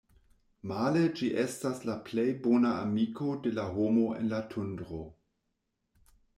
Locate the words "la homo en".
3.61-4.35